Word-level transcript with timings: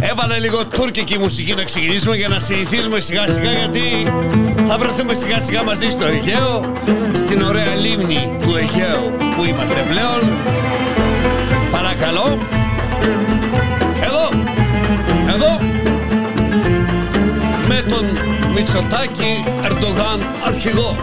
Έβαλε 0.00 0.38
λίγο 0.38 0.66
τουρκική 0.66 1.18
μουσική 1.18 1.54
να 1.54 1.64
ξεκινήσουμε 1.64 2.16
για 2.16 2.28
να 2.28 2.38
συνηθίζουμε 2.38 3.00
σιγά 3.00 3.26
σιγά 3.26 3.52
γιατί 3.52 4.12
θα 4.68 4.78
βρεθούμε 4.78 5.14
σιγά 5.14 5.40
σιγά 5.40 5.62
μαζί 5.62 5.88
στο 5.90 6.06
Αιγαίο, 6.06 6.60
στην 7.14 7.42
ωραία 7.42 7.74
λίμνη 7.74 8.36
του 8.42 8.56
Αιγαίου 8.56 9.16
που 9.36 9.44
είμαστε 9.44 9.84
πλέον. 9.90 10.36
Παρακαλώ. 11.70 12.38
Εδώ, 14.00 14.28
εδώ, 15.34 15.60
με 17.68 17.84
τον 17.88 18.04
Μητσοτάκη 18.54 19.44
Ερντογάν 19.64 20.20
αρχηγό. 20.46 20.96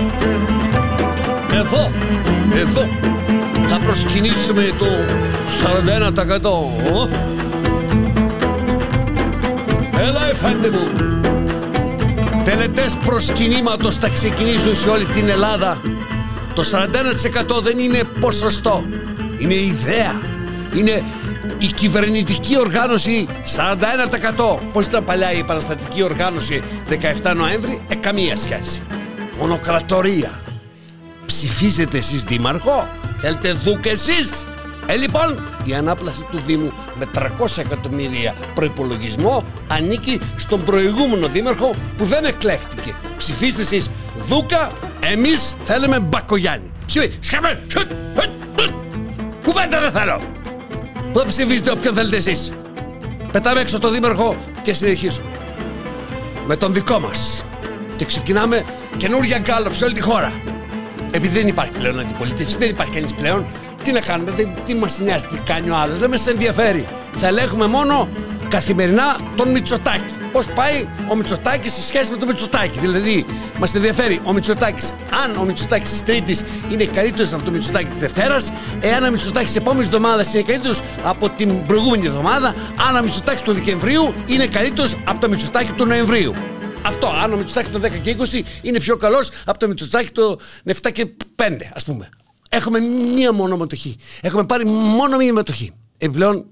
Εδώ, 1.54 1.92
εδώ, 2.56 2.88
θα 3.18 3.21
προσκυνήσουμε 3.92 4.74
το 4.78 4.86
41%. 5.62 6.40
Έλα 10.00 10.30
εφάντε 10.30 10.70
μου. 10.70 10.88
Τελετές 12.44 12.98
προσκυνήματος 13.06 13.98
θα 13.98 14.10
ξεκινήσουν 14.10 14.76
σε 14.76 14.90
όλη 14.90 15.06
την 15.06 15.30
Ελλάδα. 15.30 15.82
Το 16.54 16.64
41% 16.64 17.62
δεν 17.62 17.80
είναι 17.80 18.04
ποσοστό. 18.20 18.84
Είναι 19.38 19.54
ιδέα. 19.54 20.22
Είναι 20.76 21.04
η 21.58 21.66
κυβερνητική 21.66 22.60
οργάνωση 22.60 23.28
41%. 23.44 24.60
Πώς 24.74 24.86
ήταν 24.86 25.04
παλιά 25.04 25.32
η 25.32 25.38
επαναστατική 25.38 26.04
οργάνωση 26.04 26.64
17 27.24 27.34
Νοέμβρη, 27.36 27.82
ε, 27.88 27.96
καμία 27.96 28.36
σχέση. 28.36 28.82
Μονοκρατορία. 29.40 30.40
Ψηφίζετε 31.26 31.98
εσείς 31.98 32.24
δήμαρχο, 32.24 32.90
θέλετε 33.22 33.52
δούκ 33.52 33.86
εσείς; 33.86 34.48
Ε, 34.86 34.96
λοιπόν, 34.96 35.48
η 35.64 35.74
ανάπλαση 35.74 36.26
του 36.32 36.40
Δήμου 36.46 36.72
με 37.00 37.06
300 37.16 37.58
εκατομμύρια 37.58 38.36
προπολογισμό 38.56 39.46
ανήκει 39.68 40.20
στον 40.36 40.64
προηγούμενο 40.64 41.28
δήμαρχο 41.28 41.76
που 41.98 42.06
δεν 42.06 42.26
εκλέχτηκε. 42.26 42.96
Ψηφίστε 43.18 43.62
εσείς 43.62 43.90
Δούκα, 44.28 44.72
εμείς 45.00 45.58
θέλουμε 45.64 46.00
Μπακογιάννη. 46.00 46.72
Ψηφίστε, 46.86 47.60
κουβέντα 49.46 49.80
δεν 49.80 49.92
θέλω. 49.92 50.22
Δεν 51.14 51.28
ψηφίστε 51.28 51.72
όποιον 51.72 51.94
θέλετε 51.94 52.16
εσείς. 52.16 52.54
Πετάμε 53.32 53.60
έξω 53.60 53.80
το 53.80 53.90
δήμαρχο 53.90 54.36
και 54.64 54.74
συνεχίζουμε. 54.74 55.30
Με 56.48 56.56
τον 56.56 56.74
δικό 56.74 57.00
μας. 57.00 57.46
Και 57.96 58.06
ξεκινάμε 58.06 58.66
καινούργια 58.98 59.38
γκάλωπ 59.38 59.76
σε 59.76 59.84
όλη 59.84 59.94
τη 59.94 60.02
χώρα. 60.02 60.34
Επειδή 61.12 61.38
δεν 61.40 61.48
υπάρχει 61.48 61.72
πλέον 61.72 62.00
αντιπολίτευση, 62.00 62.58
δεν 62.58 62.70
υπάρχει 62.70 62.94
κανείς 62.94 63.14
πλέον, 63.14 63.46
τι 63.84 63.92
να 63.92 64.00
κάνουμε, 64.00 64.32
δεν, 64.32 64.54
τι 64.66 64.76
μας 64.76 65.00
νοιάζει 65.00 65.26
τι 65.26 65.38
κάνει 65.38 65.70
ο 65.70 65.76
άλλος, 65.76 65.98
δεν 65.98 66.10
μας 66.10 66.28
ενδιαφέρει. 66.28 66.88
Θα 67.18 67.28
ελέγχουμε 67.28 67.68
μόνο 67.68 68.08
καθημερινά 68.50 69.18
τον 69.36 69.50
Μητσοτάκη. 69.50 70.14
Πώς 70.32 70.46
πάει 70.46 70.88
ο 71.10 71.16
Μητσοτάκης 71.16 71.74
σε 71.74 71.82
σχέση 71.82 72.12
με 72.12 72.18
τον 72.18 72.28
Μητσοτάκη. 72.28 72.80
Δηλαδή, 72.80 73.26
μας 73.60 73.76
ενδιαφέρει 73.76 74.20
ο 74.24 74.34
Μητσοτάκης, 74.34 74.94
αν 75.24 75.38
ο 75.38 75.44
Μητσοτάκης 75.44 75.90
της 75.90 76.04
Τρίτης 76.04 76.44
είναι 76.70 76.86
καλύτερος 76.86 77.34
από 77.34 77.44
τον 77.44 77.54
Μητσοτάκη 77.54 77.86
της 77.86 78.00
Δευτέρας, 78.00 78.52
εάν 78.80 79.04
ο 79.04 79.10
Μητσοτάκης 79.10 79.48
της 79.48 79.58
επόμενης 79.58 79.88
εβδομάδας 79.88 80.34
είναι 80.34 80.44
καλύτερος 80.44 80.82
από 81.04 81.30
την 81.30 81.66
προηγούμενη 81.66 82.06
εβδομάδα, 82.06 82.56
αν 82.88 82.96
ο 82.96 83.02
Μητσοτάκης 83.04 83.42
του 83.42 83.54
Δεκεμβρίου 83.54 84.14
είναι 84.26 84.48
καλύτερος 84.48 84.96
από 85.04 85.20
το 85.20 85.30
Μητσοτάκη 85.30 85.72
του 85.72 85.86
Νοεμβρίου. 85.86 86.34
Αυτό, 86.86 87.08
αν 87.08 87.34
ο 87.34 87.38
Μητσοτάκη 87.38 87.70
το 87.70 87.80
10 87.84 87.90
και 88.04 88.16
20 88.20 88.42
είναι 88.62 88.80
πιο 88.80 88.98
καλός 88.98 89.30
από 89.46 89.60
το 89.60 89.68
Μητσοτάκη 89.68 90.12
το 90.12 90.40
7 90.66 90.92
και 90.94 91.08
5, 91.36 91.58
ας 91.74 91.84
πούμε. 91.84 92.10
Έχουμε 92.50 92.80
μία 93.16 93.34
μόνο 93.34 93.58
μετοχή. 93.58 93.96
Έχουμε 94.22 94.46
πάρει 94.46 94.66
μόνο 94.66 95.18
μία 95.18 95.34
μετοχή. 95.34 95.72
Επιπλέον, 95.98 96.46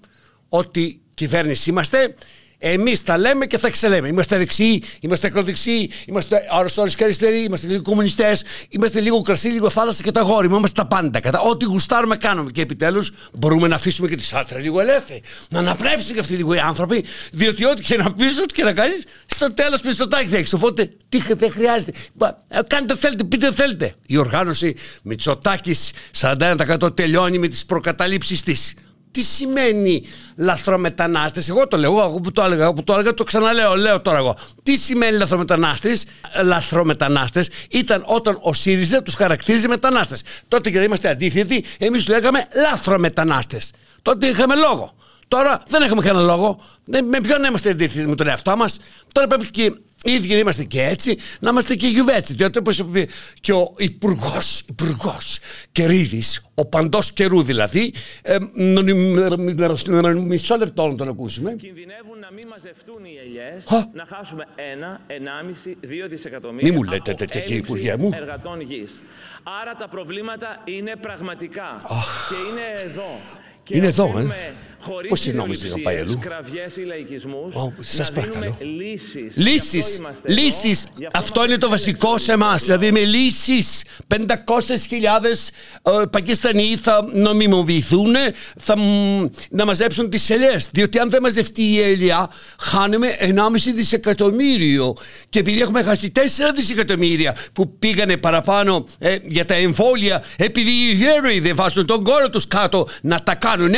ότι 0.49 1.01
κυβέρνηση 1.15 1.69
είμαστε, 1.69 2.15
Εμείς 2.61 3.03
τα 3.03 3.17
λέμε 3.17 3.45
και 3.45 3.57
θα 3.57 3.69
ξελέμε. 3.69 4.07
Είμαστε 4.07 4.37
δεξιοί, 4.37 4.83
είμαστε 4.99 5.27
ακροδεξιοί, 5.27 5.91
είμαστε 6.05 6.47
αριστεροί 6.49 6.93
και 6.93 7.03
αριστεροί, 7.03 7.43
είμαστε 7.43 7.67
λίγο 7.67 7.81
κομμουνιστές, 7.81 8.43
είμαστε 8.69 8.99
λίγο 8.99 9.21
κρασί, 9.21 9.47
λίγο 9.47 9.69
θάλασσα 9.69 10.03
και 10.03 10.11
τα 10.11 10.21
γόρι. 10.21 10.47
Είμαστε 10.47 10.81
τα 10.81 10.87
πάντα. 10.87 11.19
Κατά 11.19 11.39
ό,τι 11.39 11.65
γουστάρουμε 11.65 12.17
κάνουμε. 12.17 12.51
Και 12.51 12.61
επιτέλους 12.61 13.11
μπορούμε 13.33 13.67
να 13.67 13.75
αφήσουμε 13.75 14.07
και 14.07 14.15
τη 14.15 14.23
σάτρα 14.23 14.59
λίγο 14.59 14.79
ελεύθερη. 14.79 15.21
Να 15.49 15.59
αναπνεύσουν 15.59 16.13
και 16.13 16.19
αυτοί 16.19 16.33
λίγο 16.33 16.53
οι 16.53 16.59
άνθρωποι, 16.59 17.05
διότι 17.31 17.65
ό,τι 17.65 17.83
και 17.83 17.97
να 17.97 18.13
πεις, 18.13 18.39
ό,τι 18.39 18.53
και 18.53 18.63
να 18.63 18.73
κάνεις, 18.73 19.03
στο 19.25 19.53
τέλος 19.53 19.81
πιστοτάκι 19.81 20.27
θα 20.27 20.37
έχεις. 20.37 20.53
Οπότε 20.53 20.91
τι 21.09 21.17
δεν 21.33 21.51
χρειάζεται. 21.51 21.91
Ε, 22.47 22.59
κάντε 22.67 22.95
θέλετε, 22.95 23.23
πείτε 23.23 23.51
θέλετε. 23.51 23.93
Η 24.05 24.17
οργάνωση 24.17 24.75
Μητσοτάκης 25.03 25.91
41% 26.21 26.95
τελειώνει 26.95 27.37
με 27.37 27.47
τις 27.47 27.65
προκαταλήψεις 27.65 28.43
της 28.43 28.73
τι 29.11 29.21
σημαίνει 29.21 30.03
λαθρομετανάστες; 30.35 31.49
Εγώ 31.49 31.67
το 31.67 31.77
λέω, 31.77 31.91
εγώ 31.91 32.19
που 32.23 32.31
το 32.31 32.41
έλεγα, 32.43 32.63
εγώ 32.63 32.73
που 32.73 32.83
το 32.83 32.93
έλεγα 32.93 33.13
το 33.13 33.23
ξαναλέω, 33.23 33.75
λέω 33.75 34.01
τώρα 34.01 34.17
εγώ 34.17 34.35
τι 34.63 34.75
σημαίνει 34.75 35.17
λαθρομετανάστες; 35.17 36.05
Λαθρομετανάστες 36.43 37.49
ήταν 37.69 38.03
όταν 38.05 38.37
ο 38.41 38.53
ΣΥΡΙΖΑ 38.53 39.01
τους 39.01 39.13
χαρακτήριζε 39.13 39.67
μετανάστες 39.67 40.21
τότε 40.47 40.71
και 40.71 40.79
είμαστε 40.79 41.09
αντίθετοι 41.09 41.63
εμείς 41.77 42.05
του 42.05 42.11
λέγαμε 42.11 42.47
λαθρομετανάστες 42.55 43.71
τότε 44.01 44.27
είχαμε 44.27 44.55
λόγο 44.55 44.93
Τώρα 45.29 45.63
δεν 45.67 45.81
έχουμε 45.81 46.01
κανένα 46.01 46.25
λόγο. 46.25 46.61
Με 46.85 47.21
ποιον 47.21 47.43
είμαστε 47.43 47.69
αντίθετοι 47.69 48.07
με 48.07 48.15
τον 48.15 48.27
εαυτό 48.27 48.57
μας; 48.57 48.79
Τώρα 49.11 49.27
πρέπει 49.27 49.49
και 49.49 49.73
οι 50.03 50.11
ίδιοι 50.11 50.33
να 50.33 50.39
είμαστε 50.39 50.63
και 50.63 50.83
έτσι, 50.83 51.17
να 51.39 51.49
είμαστε 51.49 51.75
και 51.75 51.87
γιουβέτσι. 51.87 52.33
Διότι 52.33 52.57
όπως 52.57 52.79
είπε 52.79 53.07
και 53.41 53.53
ο 53.53 53.73
υπουργός, 53.77 54.63
υπουργός 54.67 55.39
Κερίδης, 55.71 56.45
ο 56.53 56.65
παντός 56.65 57.11
καιρού 57.11 57.43
δηλαδή, 57.43 57.93
ε, 58.21 58.37
μισό 60.17 60.57
λεπτό 60.57 60.87
να 60.87 60.95
τον 60.95 61.07
ακούσουμε. 61.07 61.55
Κινδυνεύουν 61.55 62.19
να 62.19 62.31
μην 62.31 62.47
μαζευτούν 62.47 63.05
οι 63.05 63.17
ελιές, 63.25 63.65
να 63.93 64.05
χάσουμε 64.15 64.47
ένα, 64.73 64.99
ενάμιση, 65.07 65.77
δύο 65.81 66.07
δισεκατομμύρια. 66.07 66.71
Μη 66.71 66.75
μου 66.75 66.83
λέτε 66.83 67.13
τέτοια 67.13 67.41
κύριε 67.41 67.57
Υπουργέ 67.57 67.95
μου. 67.97 68.09
Εργατών 68.13 68.61
γης. 68.61 68.91
Άρα 69.61 69.75
τα 69.75 69.87
προβλήματα 69.87 70.61
είναι 70.65 70.95
πραγματικά 71.01 71.81
και 72.29 72.35
είναι 72.49 72.89
εδώ. 72.89 73.19
Είναι 73.71 73.87
εδώ, 73.87 74.19
ε. 74.19 74.53
Πώς 75.09 75.25
νόμιζε 75.25 75.67
να 75.67 75.81
πάει 75.81 75.97
αλλού; 75.97 76.19
Σας 77.81 78.11
παρακαλώ. 78.11 78.57
Λύσεις. 79.35 79.93
Λύσεις. 80.23 80.85
Αυτό 81.13 81.45
είναι 81.45 81.57
το 81.57 81.69
βασικό 81.69 82.17
σε 82.17 82.31
εμάς. 82.31 82.63
Δηλαδή 82.63 82.91
με 82.91 82.99
λύσεις. 82.99 83.83
500.000 84.07 85.51
ε, 85.83 86.05
Πακιστανοί 86.09 86.75
θα 86.81 87.09
νομιμοποιηθούν, 87.13 88.15
θα 88.59 88.75
να 89.49 89.65
μαζέψουν 89.65 90.09
τις 90.09 90.29
ελιές. 90.29 90.69
Διότι 90.71 90.99
αν 90.99 91.09
δεν 91.09 91.21
μαζευτεί 91.21 91.63
η 91.63 91.81
ελιά, 91.81 92.29
χάνουμε 92.59 93.07
1,5 93.19 93.73
δισεκατομμύριο. 93.75 94.93
Και 95.29 95.39
επειδή 95.39 95.61
έχουμε 95.61 95.83
χάσει 95.83 96.11
4 96.15 96.19
δισεκατομμύρια 96.55 97.35
που 97.53 97.77
πήγανε 97.77 98.17
παραπάνω 98.17 98.85
ε, 98.99 99.17
για 99.23 99.45
τα 99.45 99.53
εμβόλια, 99.53 100.23
επειδή 100.37 100.69
οι 100.69 100.93
γέροι 100.93 101.39
δεν 101.39 101.55
βάζουν 101.55 101.85
τον 101.85 102.03
κόρο 102.03 102.29
τους 102.29 102.47
κάτω 102.47 102.87
να 103.01 103.23
τα 103.23 103.35
κάνουν, 103.35 103.73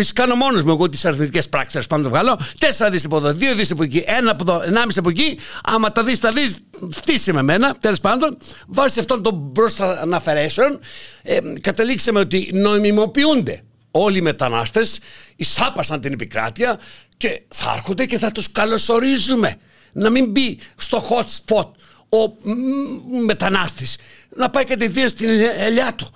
τις 0.00 0.12
κάνω 0.12 0.34
μόνος 0.34 0.62
μου 0.62 0.70
εγώ 0.70 0.88
τις 0.88 1.04
αριθμητικές 1.04 1.48
πράξεις. 1.48 1.86
Πάνω 1.86 2.02
το 2.02 2.08
βγάλω. 2.08 2.38
Τέσσερα 2.58 2.90
δις 2.90 3.04
από 3.04 3.16
εδώ, 3.16 3.32
δύο 3.32 3.54
δις 3.54 3.70
από 3.70 3.82
εκεί, 3.82 4.04
ένα 4.06 4.30
από 4.30 4.44
εδώ, 4.50 4.62
ενάμιση 4.62 4.98
από 4.98 5.08
εκεί. 5.08 5.38
Άμα 5.62 5.92
τα 5.92 6.04
δεις, 6.04 6.20
τα 6.20 6.30
δεις, 6.30 6.58
φτύσε 6.90 7.32
με 7.32 7.42
μένα. 7.42 7.76
Τέλος 7.80 8.00
πάντων, 8.00 8.38
βάσει 8.66 8.98
αυτόν 8.98 9.22
τον 9.22 9.34
μπροστά 9.34 10.00
αναφερέσεων, 10.00 10.78
ε, 11.22 11.38
καταλήξαμε 11.60 12.18
ότι 12.18 12.50
νομιμοποιούνται 12.52 13.62
όλοι 13.90 14.18
οι 14.18 14.20
μετανάστες, 14.20 14.98
εισάπασαν 15.36 16.00
την 16.00 16.12
επικράτεια 16.12 16.78
και 17.16 17.42
θα 17.48 17.72
έρχονται 17.76 18.06
και 18.06 18.18
θα 18.18 18.32
τους 18.32 18.52
καλωσορίζουμε. 18.52 19.54
Να 19.92 20.10
μην 20.10 20.30
μπει 20.30 20.58
στο 20.76 21.04
hot 21.08 21.24
spot 21.24 21.70
ο 22.08 22.34
μετανάστης 23.24 23.96
να 24.36 24.50
πάει 24.50 24.64
κατευθείαν 24.64 25.08
στην 25.08 25.28
ελιά 25.58 25.94
του. 25.94 26.08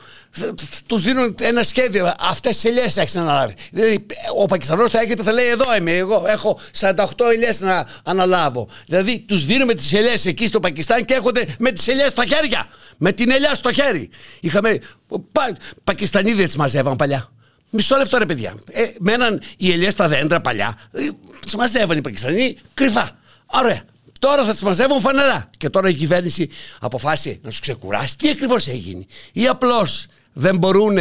Τους 0.86 1.02
δίνουν 1.02 1.34
ένα 1.40 1.62
σχέδιο. 1.62 2.14
Αυτές 2.20 2.54
τις 2.54 2.64
ελιές 2.64 2.96
έχεις 2.96 3.16
αναλάβεις. 3.16 3.54
Δηλαδή, 3.70 4.06
ο 4.38 4.46
Πακιστανός 4.46 4.90
θα 4.90 5.00
έρχεται 5.00 5.22
θα 5.22 5.32
λέει: 5.32 5.46
Εδώ 5.46 5.76
είμαι, 5.76 5.92
εγώ 5.92 6.24
έχω 6.26 6.58
48 6.80 7.04
ελιές 7.32 7.60
να 7.60 7.86
αναλάβω. 8.04 8.68
Δηλαδή, 8.86 9.18
τους 9.18 9.44
δίνουμε 9.44 9.74
τις 9.74 9.92
ελιές 9.92 10.26
εκεί 10.26 10.46
στο 10.46 10.60
Πακιστάν 10.60 11.04
και 11.04 11.14
έρχονται 11.14 11.46
με 11.58 11.72
τις 11.72 11.88
ελιές 11.88 12.10
στα 12.10 12.24
χέρια. 12.24 12.68
Με 12.98 13.12
την 13.12 13.30
ελιά 13.30 13.54
στο 13.54 13.72
χέρι. 13.72 14.10
Είχαμε. 14.40 14.78
Πα, 15.32 15.56
Πακιστανίδες 15.84 16.50
τι 16.50 16.58
μαζεύαν 16.58 16.96
παλιά. 16.96 17.32
Μισό 17.70 17.96
λεπτό 17.96 18.18
ρε 18.18 18.26
παιδιά. 18.26 18.54
Ε, 18.70 18.86
μέναν 18.98 19.42
οι 19.56 19.72
ελιές 19.72 19.92
στα 19.92 20.08
δέντρα 20.08 20.40
παλιά. 20.40 20.78
Ε, 20.92 21.08
τις 21.40 21.54
μαζεύαν 21.54 21.98
οι 21.98 22.00
Πακιστανοί 22.00 22.56
κρυφά. 22.74 23.18
Ωραία. 23.46 23.82
Τώρα 24.20 24.44
θα 24.44 24.54
τι 24.54 24.64
μαζεύουν 24.64 25.00
φανερά. 25.00 25.50
Και 25.58 25.68
τώρα 25.68 25.88
η 25.88 25.94
κυβέρνηση 25.94 26.48
αποφάσισε 26.80 27.38
να 27.42 27.48
τους 27.48 27.60
ξεκουράσει. 27.60 28.18
Τι 28.18 28.30
ακριβώς 28.30 28.66
έγινε; 28.66 29.04
Ή 29.32 29.46
απλώς 29.46 30.06
δεν 30.32 30.56
μπορούν 30.56 30.98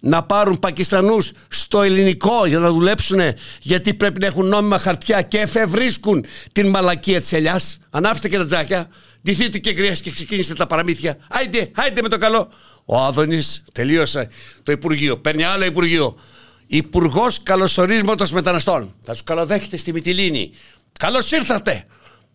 να 0.00 0.22
πάρουν 0.22 0.58
Πακιστανούς 0.58 1.32
στο 1.48 1.82
ελληνικό 1.82 2.46
για 2.46 2.58
να 2.58 2.70
δουλέψουν 2.70 3.20
γιατί 3.60 3.94
πρέπει 3.94 4.20
να 4.20 4.26
έχουν 4.26 4.46
νόμιμα 4.46 4.78
χαρτιά 4.78 5.22
και 5.22 5.38
εφευρίσκουν 5.38 6.24
την 6.52 6.68
μαλακία 6.68 7.20
της 7.20 7.32
ελιάς; 7.32 7.78
Ανάψτε 7.90 8.28
και 8.28 8.36
τα 8.36 8.46
τζάκια. 8.46 8.88
Ντυθείτε 9.22 9.58
και 9.58 9.72
γκριά 9.72 9.92
και 9.92 10.10
ξεκίνηστε 10.10 10.54
τα 10.54 10.66
παραμύθια. 10.66 11.16
Άιντε, 11.28 11.70
άιντε 11.74 12.02
με 12.02 12.08
το 12.08 12.18
καλό. 12.18 12.48
Ο 12.84 12.96
Άδωνης 12.96 13.64
τελείωσε 13.72 14.28
το 14.62 14.72
Υπουργείο. 14.72 15.18
Παίρνει 15.18 15.42
άλλο 15.42 15.64
Υπουργείο. 15.64 16.18
Υπουργός 16.66 17.42
Καλωσορίσματος 17.42 18.32
Μεταναστών. 18.32 18.94
Θα 19.04 19.12
τους 19.12 19.24
καλοδέχεται 19.24 19.76
στη 19.76 19.92
Μυτιλίνη. 19.92 20.52
Καλώς 20.98 21.30
ήρθατε! 21.30 21.86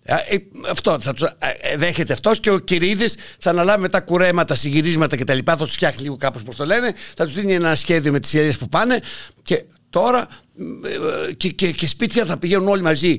Ε, 0.03 0.13
ε, 0.13 0.37
αυτό 0.69 0.99
θα 0.99 1.13
τους 1.13 1.27
ε, 1.37 1.77
δέχεται 1.77 2.13
αυτός 2.13 2.39
και 2.39 2.49
ο 2.49 2.59
Κυρίδης 2.59 3.15
θα 3.39 3.49
αναλάβει 3.49 3.81
μετά 3.81 3.99
κουρέματα, 3.99 4.55
συγκυρίσματα 4.55 5.17
κτλ. 5.17 5.37
Θα 5.45 5.57
τους 5.57 5.73
φτιάχνει 5.73 6.01
λίγο 6.01 6.15
κάπως 6.15 6.43
πώς 6.43 6.55
το 6.55 6.65
λένε. 6.65 6.93
Θα 7.15 7.25
τους 7.25 7.33
δίνει 7.33 7.53
ένα 7.53 7.75
σχέδιο 7.75 8.11
με 8.11 8.19
τις 8.19 8.33
ελιέ 8.33 8.51
που 8.51 8.69
πάνε. 8.69 9.01
Και 9.41 9.63
τώρα 9.89 10.27
και, 11.37 11.49
και, 11.49 11.71
και 11.71 11.87
σπίτια 11.87 12.25
θα 12.25 12.37
πηγαίνουν 12.37 12.67
όλοι 12.67 12.81
μαζί 12.81 13.17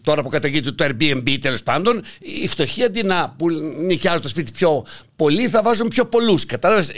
τώρα 0.00 0.22
που 0.22 0.28
καταγείται 0.28 0.72
το 0.72 0.84
Airbnb 0.84 1.38
τέλος 1.40 1.62
πάντων, 1.62 2.02
οι 2.18 2.48
φτωχοί 2.48 2.82
αντί 2.84 3.02
να 3.02 3.34
που 3.38 3.50
νοικιάζουν 3.86 4.20
το 4.20 4.28
σπίτι 4.28 4.52
πιο 4.52 4.86
πολύ, 5.16 5.48
θα 5.48 5.62
βάζουν 5.62 5.88
πιο 5.88 6.06
πολλούς. 6.06 6.46
Κατάλαβες. 6.46 6.92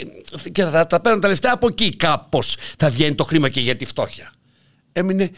Και 0.51 0.63
θα 0.63 0.87
τα 0.87 0.99
παίρνουν 0.99 1.21
τα 1.21 1.27
λεφτά 1.27 1.51
από 1.51 1.67
εκεί 1.67 1.89
κάπως. 1.89 2.55
Θα 2.77 2.89
βγαίνει 2.89 3.15
το 3.15 3.23
χρήμα 3.23 3.49
και 3.49 3.59
για 3.59 3.75
τη 3.75 3.85
φτώχεια. 3.85 4.33
Έμεινε 4.91 5.31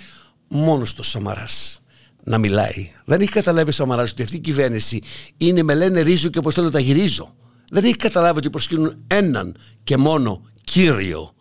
μόνος 0.48 0.94
του 0.94 1.04
Σαμαράς 1.04 1.83
να 2.24 2.38
μιλάει. 2.38 2.92
Δεν 3.06 3.22
έχει 3.22 3.31
καταλάβει 3.31 3.70
ο 3.70 3.74
Σαμαρά 3.74 4.02
ότι 4.02 4.22
αυτή 4.22 4.36
η 4.36 4.40
κυβέρνηση 4.40 5.02
είναι 5.38 5.64
με 5.64 5.75
λένε 5.75 6.02
ρίζο 6.02 6.30
και 6.30 6.38
όπω 6.38 6.52
θέλω 6.52 6.70
τα 6.70 6.80
γυρίζω. 6.80 7.36
Δεν 7.70 7.84
έχει 7.84 7.96
καταλάβει 7.96 8.38
ότι 8.38 8.50
προσκύνουν 8.50 9.04
έναν 9.08 9.56
και 9.84 9.98
μόνο 9.98 10.42
κύριο. 10.64 11.34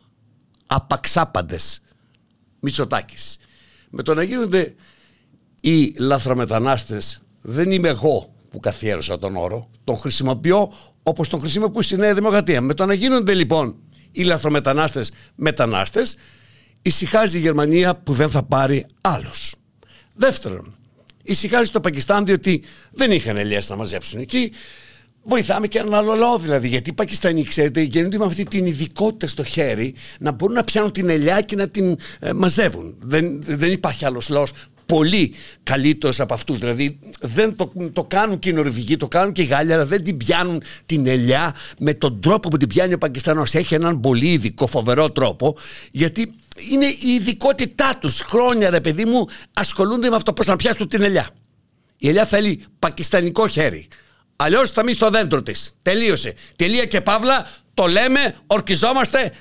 Απαξάπαντες. 0.67 1.83
Μητσοτάκης. 2.61 3.39
Με 3.91 4.03
το 4.03 4.15
να 4.15 4.23
γίνονται 4.23 4.75
οι 5.61 5.95
λαθρομετανάστες 5.99 7.23
δεν 7.41 7.71
είμαι 7.71 7.89
εγώ 7.89 8.35
που 8.51 8.61
καθιέρωσα 8.61 9.19
τον 9.19 9.37
όρο, 9.37 9.71
τον 9.85 9.97
χρησιμοποιώ 9.97 10.73
όπως 11.03 11.29
τον 11.29 11.41
χρησιμοποιώ 11.41 11.83
στη 11.83 11.97
Νέα 11.97 12.15
Δημοκρατία. 12.15 12.61
Με 12.61 12.75
το 12.75 12.87
να 12.87 12.95
γίνονται 12.95 13.35
λοιπόν 13.35 13.77
οι 14.13 14.23
λαθρομετανάστες 14.23 15.13
μετανάστες, 15.35 16.17
ησυχάζει 16.83 17.37
η 17.37 17.41
Γερμανία 17.41 17.97
που 17.97 18.13
δεν 18.13 18.31
θα 18.31 18.43
πάρει 18.43 18.87
άλλους. 19.01 19.55
Δεύτερον, 20.15 20.75
ησυχάζει 21.23 21.71
το 21.71 21.81
Πακιστάν 21.81 22.25
διότι 22.25 22.63
δεν 22.91 23.11
είχαν 23.11 23.37
ελιές 23.37 23.69
να 23.69 23.77
μαζέψουν 23.77 24.21
εκεί, 24.21 24.53
Βοηθάμε 25.25 25.67
και 25.67 25.79
έναν 25.79 25.95
άλλο 25.95 26.15
λαό 26.15 26.39
δηλαδή. 26.39 26.69
Γιατί 26.69 26.91
οι 26.91 26.93
Πακιστανοί, 26.93 27.45
ξέρετε, 27.45 27.81
γεννούνται 27.81 28.19
με 28.19 28.25
αυτή 28.25 28.45
την 28.45 28.67
ειδικότητα 28.67 29.27
στο 29.27 29.45
χέρι 29.45 29.95
να 30.19 30.33
μπορούν 30.33 30.55
να 30.55 30.65
πιάνουν 30.65 30.93
την 30.93 31.09
ελιά 31.09 31.41
και 31.41 31.57
να 31.57 31.69
την 31.69 31.97
ε, 32.21 32.33
μαζεύουν. 32.33 32.95
Δεν, 32.99 33.43
δεν 33.43 33.73
υπάρχει 33.73 34.05
άλλος 34.05 34.29
λαός 34.29 34.53
πολύ 34.87 35.35
καλύτερος 35.63 36.21
από 36.21 36.35
αυτούς. 36.35 36.59
Δηλαδή 36.59 36.99
δεν 37.21 37.57
το, 37.57 37.73
το 37.93 38.05
κάνουν 38.05 38.39
και 38.39 38.49
οι 38.49 38.53
Νορβηγοί, 38.53 38.97
το 38.97 39.09
κάνουν 39.09 39.33
και 39.33 39.43
οι 39.43 39.45
Γάλλοι, 39.45 39.73
αλλά 39.73 39.85
δεν 39.85 40.05
την 40.05 40.17
πιάνουν 40.17 40.63
την 40.87 41.07
ελιά 41.07 41.55
με 41.79 41.95
τον 41.95 42.21
τρόπο 42.21 42.49
που 42.49 42.57
την 42.57 42.69
πιάνει 42.69 42.93
ο 42.93 42.99
Πακιστανός. 42.99 43.55
Έχει 43.55 43.75
έναν 43.75 44.01
πολύ 44.01 44.33
ειδικό, 44.33 44.67
φοβερό 44.67 45.11
τρόπο, 45.11 45.57
γιατί 45.91 46.35
είναι 46.71 46.87
η 46.87 47.09
ειδικότητά 47.09 47.99
τους. 48.01 48.21
Χρόνια, 48.21 48.71
ρε 48.71 48.81
παιδί 48.81 49.05
μου, 49.05 49.27
ασχολούνται 49.53 50.11
με 50.11 50.17
αυτό 50.17 50.33
πώς 50.33 50.47
να 50.47 50.57
πιάσουν 50.57 50.89
την 50.89 51.03
ελιά. 51.03 51.29
Η 51.97 52.09
ελιά 52.09 52.25
θέλει 52.25 52.65
πακιστανικό 52.79 53.49
χέρι. 53.49 53.89
Αλλιώς 54.37 54.71
θα 54.71 54.83
μείνει 54.83 54.95
στο 54.95 55.11
δέντρο 55.11 55.43
της. 55.43 55.79
Τελείωσε. 55.83 56.35
Τελεία 56.57 56.85
και 56.85 57.01
παύλα, 57.01 57.47
το 57.75 57.87
λέμε, 57.87 58.35
ορκιζόμαστε. 58.47 59.33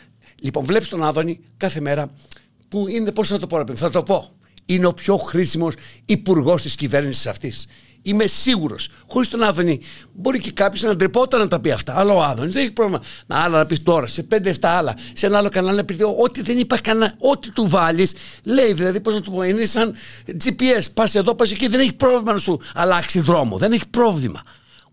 Λοιπόν, 0.42 0.66
βλέπεις 0.66 0.88
τον 0.88 1.04
Άδωνη 1.04 1.40
κάθε 1.58 1.80
μέρα 1.80 2.14
που 2.68 2.88
είναι, 2.88 3.12
πώς 3.12 3.28
θα 3.28 3.38
το 3.38 3.48
πω, 3.48 3.76
θα 3.76 3.90
το 3.90 4.04
πω 4.04 4.36
είναι 4.74 4.86
ο 4.86 4.94
πιο 4.94 5.18
χρήσιμος 5.18 5.74
υπουργός 6.06 6.62
της 6.62 6.76
κυβέρνησης 6.76 7.28
αυτής. 7.28 7.68
Είμαι 8.02 8.28
σίγουρος. 8.28 8.90
Χωρίς 9.08 9.28
τον 9.28 9.44
Άδωνη, 9.44 9.82
μπορεί 10.14 10.40
και 10.40 10.52
κάποιος 10.52 10.82
να 10.82 10.96
ντρεπόταν 10.96 11.40
να 11.40 11.48
τα 11.48 11.60
πει 11.60 11.72
αυτά. 11.72 12.00
Αλλά 12.00 12.14
ο 12.14 12.24
Άδωνης 12.24 12.54
δεν 12.54 12.62
έχει 12.62 12.72
πρόβλημα. 12.72 13.04
Να 13.26 13.38
άλλα 13.44 13.58
να 13.58 13.66
πεις 13.66 13.84
τώρα, 13.84 14.08
σε 14.08 14.28
5-7 14.32 14.54
άλλα, 14.62 14.98
σε 15.14 15.26
ένα 15.26 15.38
άλλο 15.38 15.50
κανάλι 15.50 15.78
να 15.78 15.86
πει 15.86 15.98
ό,τι 16.04 16.42
δεν 16.42 16.58
υπάρχει 16.58 16.84
κανένα, 16.84 17.16
ό,τι 17.18 17.52
του 17.52 17.68
βάλεις, 17.70 18.14
λέει 18.44 18.74
δηλαδή, 18.74 19.00
πώς 19.00 19.14
να 19.14 19.22
το 19.22 19.32
πω, 19.32 19.44
είναι 19.44 19.66
σαν 19.66 19.96
GPS. 20.44 20.86
Πας 20.94 21.16
εδώ, 21.16 21.36
πας 21.36 21.52
εκεί, 21.52 21.68
δεν 21.68 21.80
έχει 21.80 21.94
πρόβλημα 21.94 22.34
να 22.34 22.40
σου 22.40 22.60
αλλάξει 22.74 23.20
δρόμο. 23.20 23.58
Δεν 23.58 23.72
έχει 23.72 23.88
πρόβλημα. 23.88 24.42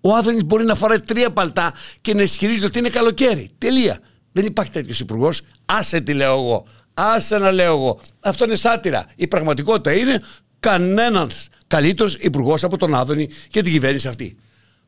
Ο 0.00 0.14
Άδωνης 0.14 0.44
μπορεί 0.44 0.64
να 0.64 0.74
φοράει 0.74 1.00
τρία 1.00 1.30
παλτά 1.30 1.72
και 2.00 2.14
να 2.14 2.22
ισχυρίζεται 2.22 2.66
ότι 2.66 2.78
είναι 2.78 2.88
καλοκαίρι. 2.88 3.50
Τελεία. 3.58 3.98
Δεν 4.32 4.46
υπάρχει 4.46 4.70
τέτοιος 4.72 5.00
υπουργός. 5.00 5.40
Άσε 5.64 6.00
τι 6.00 6.14
λέω 6.14 6.32
εγώ. 6.32 6.66
Άσε 6.94 7.38
να 7.38 7.50
λέω 7.50 7.72
εγώ. 7.74 8.00
Αυτό 8.20 8.44
είναι 8.44 8.54
σάτυρα. 8.54 9.06
Η 9.16 9.26
πραγματικότητα 9.26 9.92
είναι 9.92 10.22
κανένας 10.60 11.48
καλύτερος 11.68 12.14
υπουργός 12.14 12.64
από 12.64 12.76
τον 12.76 12.94
Άδωνη 12.94 13.28
και 13.48 13.62
την 13.62 13.72
κυβέρνηση 13.72 14.08
αυτή. 14.08 14.36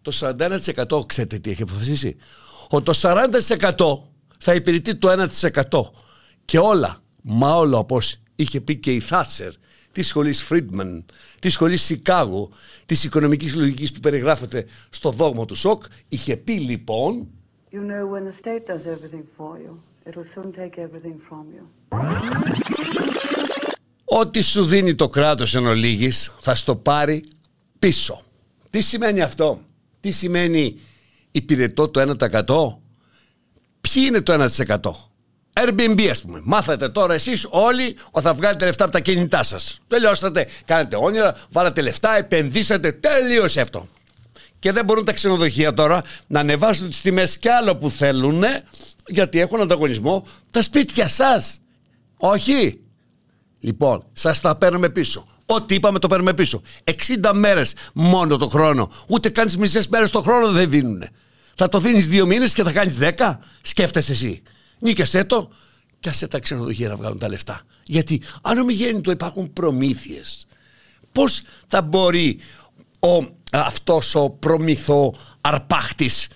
Το 0.03 0.13
41% 0.21 1.07
ξέρετε 1.07 1.39
τι 1.39 1.51
έχει 1.51 1.63
αποφασίσει. 1.63 2.17
Ότι 2.69 2.85
το 2.85 2.93
40% 2.95 3.99
θα 4.39 4.55
υπηρετεί 4.55 4.95
το 4.95 5.29
1%. 5.71 5.81
Και 6.45 6.59
όλα, 6.59 7.03
μα 7.23 7.57
όλα 7.57 7.79
όπω 7.79 8.01
είχε 8.35 8.61
πει 8.61 8.77
και 8.77 8.95
η 8.95 9.01
Θάσερ 9.01 9.53
τη 9.93 10.03
σχολή 10.03 10.33
Φρίντμαν, 10.33 11.05
τη 11.39 11.49
σχολή 11.49 11.77
Σικάγο, 11.77 12.51
της 12.87 13.05
οικονομικής 13.05 13.55
λογικής 13.55 13.93
που 13.93 14.01
περιγράφεται 14.01 14.67
στο 14.91 15.11
δόγμα 15.11 15.45
του 15.45 15.55
ΣΟΚ, 15.55 15.85
είχε 16.09 16.37
πει 16.37 16.53
λοιπόν. 16.53 17.29
You 17.73 17.77
know, 17.77 18.05
when 18.13 18.25
the 18.25 18.33
state 18.33 18.67
does 18.67 18.85
everything 18.87 19.25
for 19.37 19.53
you, 19.65 19.73
soon 20.35 20.53
take 20.53 20.77
everything 20.79 21.17
from 21.29 21.45
you. 21.55 21.65
Ό,τι 24.13 24.43
σου 24.43 24.65
δίνει 24.65 24.95
το 24.95 25.09
κράτος 25.09 25.55
εν 25.55 25.67
ολίγης 25.67 26.33
θα 26.41 26.55
στο 26.55 26.77
πάρει 26.77 27.25
πίσω. 27.79 28.23
Τι 28.71 28.81
σημαίνει 28.81 29.21
αυτό; 29.21 29.61
Τι 30.01 30.11
σημαίνει 30.11 30.81
υπηρετώ 31.31 31.89
το 31.89 32.01
1%. 32.01 32.79
Ποιοι 33.81 34.03
είναι 34.07 34.21
το 34.21 34.33
1%. 34.33 35.11
Airbnb 35.53 36.07
ας 36.11 36.23
πούμε. 36.23 36.41
Μάθατε 36.45 36.89
τώρα 36.89 37.15
εσείς 37.15 37.47
όλοι 37.51 37.97
ότι 38.11 38.25
θα 38.25 38.35
βγάλετε 38.35 38.65
λεφτά 38.65 38.85
από 38.85 38.93
τα 38.93 39.01
κινητά 39.01 39.43
σας. 39.43 39.79
Τελειώσατε. 39.87 40.47
Κάνετε 40.65 40.97
όνειρα, 40.97 41.37
βάλατε 41.51 41.81
λεφτά, 41.81 42.17
επενδύσατε. 42.17 42.93
Τελείωσε 42.93 43.61
αυτό. 43.61 43.89
Και 44.59 44.73
δεν 44.73 44.85
μπορούν 44.85 45.05
τα 45.05 45.13
ξενοδοχεία 45.13 45.75
τώρα 45.75 46.03
να 46.27 46.41
ανεβάσουν 46.41 46.89
τις 46.89 47.01
τιμές 47.01 47.39
κι 47.39 47.49
άλλο 47.49 47.77
που 47.77 47.91
θέλουν 47.91 48.45
γιατί 49.07 49.41
έχουν 49.41 49.61
ανταγωνισμό 49.61 50.27
τα 50.51 50.63
σπίτια 50.63 51.09
σας. 51.09 51.61
Όχι. 52.17 52.81
Λοιπόν, 53.61 54.05
σας 54.13 54.41
τα 54.41 54.57
παίρνουμε 54.57 54.89
πίσω. 54.89 55.27
Ό,τι 55.47 55.75
είπαμε 55.75 55.99
το 55.99 56.09
παίρνουμε 56.09 56.35
πίσω. 56.35 56.63
60 56.85 57.31
μέρες 57.35 57.75
μόνο 57.93 58.37
το 58.37 58.49
χρόνο. 58.49 58.91
Ούτε 59.09 59.29
καν 59.29 59.47
τις 59.47 59.57
μισές 59.57 59.89
μέρες 59.89 60.11
το 60.11 60.21
χρόνο 60.21 60.51
δεν 60.51 60.71
δίνουν. 60.71 61.05
Θα 61.55 61.69
το 61.69 61.79
δίνεις 61.79 62.09
δύο 62.09 62.27
μήνες 62.27 62.53
και 62.53 62.63
θα 62.63 62.73
κάνεις 62.73 62.97
δέκα. 62.97 63.41
Σκέφτεσαι 63.63 64.13
εσύ. 64.13 64.43
Νίκεσέ 64.79 65.25
το 65.25 65.51
και 66.01 66.09
άσε 66.09 66.29
τα 66.29 66.39
ξενοδοχεία 66.39 66.89
να 66.89 66.97
βγάλουν 66.97 67.19
τα 67.19 67.29
λεφτά. 67.29 67.61
Γιατί 67.85 68.23
αν 68.43 68.59
ομιγέννητο 68.59 69.11
υπάρχουν 69.11 69.53
προμήθειες, 69.53 70.47
πώς 71.13 71.43
θα 71.67 71.83
μπορεί 71.83 72.39
ο, 73.01 73.27
αυτός 73.53 74.15
ο 74.15 74.31
προμηθό 74.31 75.15
αρπάχτης 75.41 76.29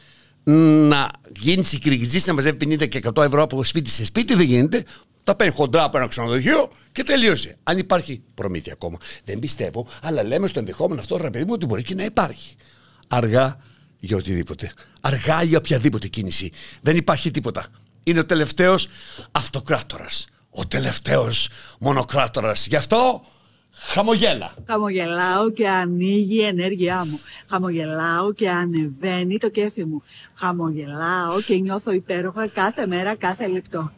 να 0.88 1.10
γίνει 1.36 1.64
συγκριτική 1.64 2.22
να 2.26 2.32
μαζεύει 2.32 2.78
50 2.80 2.88
και 2.88 3.00
100 3.14 3.24
ευρώ 3.24 3.42
από 3.42 3.64
σπίτι 3.64 3.90
σε 3.90 4.04
σπίτι, 4.04 4.34
δεν 4.34 4.46
γίνεται. 4.46 4.84
Τα 5.24 5.34
παίρνει 5.34 5.52
χοντρά 5.52 5.84
από 5.84 5.96
ένα 5.96 6.06
ξενοδοχείο 6.06 6.70
και 6.92 7.02
τελείωσε. 7.02 7.56
Αν 7.62 7.78
υπάρχει 7.78 8.22
προμήθεια 8.34 8.72
ακόμα. 8.72 8.98
Δεν 9.24 9.38
πιστεύω, 9.38 9.86
αλλά 10.02 10.22
λέμε 10.22 10.46
στο 10.46 10.58
ενδεχόμενο 10.58 11.00
αυτό, 11.00 11.16
ρε 11.16 11.30
παιδί 11.30 11.44
μου, 11.44 11.52
ότι 11.52 11.66
μπορεί 11.66 11.82
και 11.82 11.94
να 11.94 12.04
υπάρχει. 12.04 12.56
Αργά 13.08 13.58
για 13.98 14.16
οτιδήποτε. 14.16 14.72
Αργά 15.00 15.42
για 15.42 15.58
οποιαδήποτε 15.58 16.08
κίνηση. 16.08 16.52
Δεν 16.80 16.96
υπάρχει 16.96 17.30
τίποτα. 17.30 17.66
Είναι 18.04 18.18
ο 18.18 18.26
τελευταίος 18.26 18.88
αυτοκράτορας. 19.32 20.26
Ο 20.50 20.66
τελευταίος 20.66 21.48
μονοκράτορας. 21.78 22.66
Γι' 22.66 22.76
αυτό 22.76 23.22
Χαμογέλα. 23.76 24.54
Χαμογελάω 24.66 25.50
και 25.50 25.68
ανοίγει 25.68 26.36
η 26.36 26.44
ενέργειά 26.44 27.04
μου. 27.10 27.20
Χαμογελάω 27.50 28.32
και 28.32 28.50
ανεβαίνει 28.50 29.38
το 29.38 29.48
κέφι 29.48 29.84
μου. 29.84 30.02
Χαμογελάω 30.34 31.40
και 31.40 31.54
νιώθω 31.54 31.92
υπέροχα 31.92 32.48
κάθε 32.48 32.86
μέρα, 32.86 33.16
κάθε 33.16 33.48
λεπτό. 33.48 33.92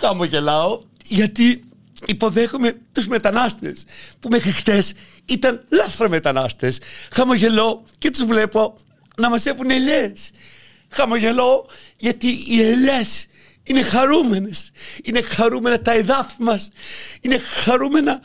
Χαμογελάω 0.00 0.80
γιατί 1.04 1.62
υποδέχομαι 2.06 2.76
τους 2.92 3.06
μετανάστες 3.06 3.84
που 4.20 4.28
μέχρι 4.28 4.50
χτες 4.50 4.92
ήταν 5.26 5.66
μετανάστες. 6.08 6.78
Χαμογελώ 7.12 7.84
και 7.98 8.10
τους 8.10 8.24
βλέπω 8.24 8.76
να 9.16 9.30
μας 9.30 9.46
έχουν 9.46 9.70
ελιές. 9.70 10.30
Χαμογελώ 10.88 11.66
γιατί 11.96 12.26
οι 12.48 12.62
ελιές 12.62 13.26
είναι 13.62 13.82
χαρούμενες. 13.82 14.70
Είναι 15.02 15.22
χαρούμενα 15.22 15.80
τα 15.80 15.92
εδάφη 15.92 16.42
μας. 16.42 16.68
Είναι 17.20 17.38
χαρούμενα 17.38 18.20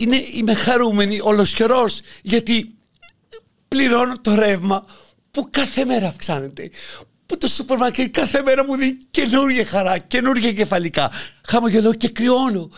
είναι, 0.00 0.24
είμαι 0.32 0.54
χαρούμενη 0.54 1.20
ολοσχερός 1.22 2.00
γιατί 2.22 2.74
πληρώνω 3.68 4.20
το 4.20 4.34
ρεύμα 4.34 4.84
που 5.30 5.48
κάθε 5.50 5.84
μέρα 5.84 6.08
αυξάνεται. 6.08 6.70
Που 7.30 7.38
το 7.38 7.48
σούπερ 7.48 7.76
μάρκετ 7.76 8.16
κάθε 8.16 8.42
μέρα 8.42 8.64
μου 8.64 8.76
δίνει 8.76 8.96
καινούργια 9.10 9.64
χαρά, 9.64 9.98
καινούργια 9.98 10.52
κεφαλικά. 10.52 11.10
Χαμογελώ 11.46 11.94
και 11.94 12.08
κρυώνω. 12.08 12.70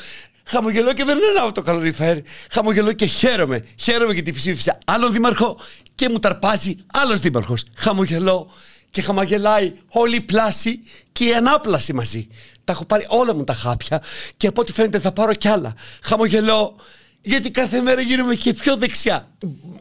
Χαμογελώ 0.45 0.93
και 0.93 1.05
δεν 1.05 1.19
ανάβω 1.31 1.53
το 1.53 1.63
καλοριφέρ. 1.63 2.19
Χαμογελώ 2.51 2.93
και 2.93 3.07
χαίρομαι. 3.07 3.65
Χαίρομαι 3.77 4.13
γιατί 4.13 4.33
ψήφισα 4.33 4.79
άλλο 4.85 5.09
δήμαρχο 5.09 5.59
και 5.95 6.09
μου 6.09 6.19
ταρπάζει 6.19 6.77
άλλος 6.93 7.19
δήμαρχος. 7.19 7.65
Χαμογελώ 7.77 8.51
και 8.91 9.03
χαμογελάει 9.03 9.73
όλη 9.89 10.17
η 10.17 10.21
πλάση 10.21 10.81
και 11.13 11.25
η 11.25 11.35
ανάπλαση 11.35 11.93
μαζί. 11.93 12.29
Τα 12.65 12.73
έχω 12.73 12.85
πάρει 12.85 13.07
όλα 13.09 13.35
μου 13.35 13.45
τα 13.45 13.55
χάπια 13.55 14.03
και 14.37 14.47
από 14.47 14.61
ό,τι 14.61 14.73
φαίνεται 14.73 14.99
θα 15.01 15.13
πάρω 15.13 15.35
κι 15.35 15.49
άλλα. 15.49 15.75
Χαμογελώ 16.03 16.77
γιατί 17.23 17.51
κάθε 17.51 17.81
μέρα 17.81 18.01
γίνομαι 18.01 18.35
και 18.35 18.53
πιο 18.53 18.77
δεξιά. 18.77 19.29